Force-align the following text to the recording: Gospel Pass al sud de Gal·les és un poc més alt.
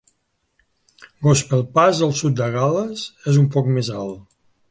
Gospel 1.25 1.61
Pass 1.75 2.01
al 2.07 2.15
sud 2.23 2.39
de 2.41 2.49
Gal·les 2.57 3.05
és 3.33 3.39
un 3.45 3.49
poc 3.57 3.73
més 3.79 3.93
alt. 4.01 4.27